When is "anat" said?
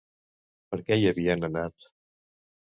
1.49-1.87